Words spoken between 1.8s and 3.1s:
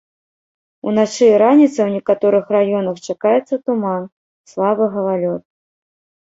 у некаторых раёнах